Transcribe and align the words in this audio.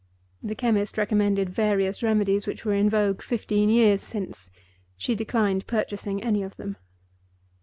The 0.41 0.55
chemist 0.55 0.97
recommended 0.97 1.51
various 1.51 2.01
remedies 2.01 2.47
which 2.47 2.65
were 2.65 2.73
in 2.73 2.89
vogue 2.89 3.21
fifteen 3.21 3.69
years 3.69 4.01
since. 4.01 4.49
She 4.97 5.13
declined 5.13 5.67
purchasing 5.67 6.23
any 6.23 6.41
of 6.41 6.57
them. 6.57 6.77